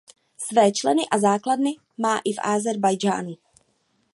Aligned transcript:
Své 0.37 0.71
členy 0.71 1.05
a 1.11 1.19
základny 1.19 1.75
má 1.97 2.17
i 2.25 2.33
v 2.33 2.37
Ázerbájdžánu. 2.43 3.35